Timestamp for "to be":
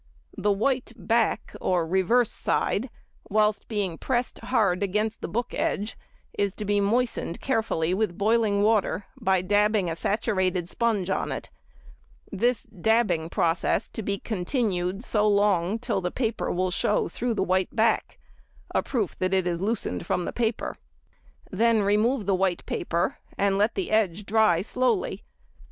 6.55-6.81, 13.89-14.17